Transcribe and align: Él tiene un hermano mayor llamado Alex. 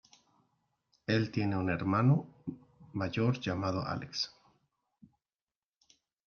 Él 1.05 1.29
tiene 1.29 1.57
un 1.57 1.69
hermano 1.69 2.25
mayor 2.93 3.39
llamado 3.39 3.85
Alex. 3.87 4.33